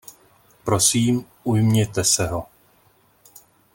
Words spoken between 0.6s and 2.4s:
Prosím, ujměte se